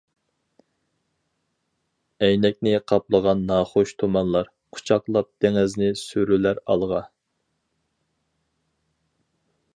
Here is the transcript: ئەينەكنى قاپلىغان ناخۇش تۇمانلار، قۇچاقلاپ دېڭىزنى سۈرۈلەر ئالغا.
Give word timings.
ئەينەكنى 2.27 2.73
قاپلىغان 2.91 3.43
ناخۇش 3.51 3.93
تۇمانلار، 4.03 4.49
قۇچاقلاپ 4.77 5.31
دېڭىزنى 5.47 5.93
سۈرۈلەر 6.07 6.65
ئالغا. 6.77 7.05